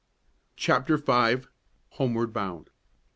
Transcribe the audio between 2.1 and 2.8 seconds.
BOUND.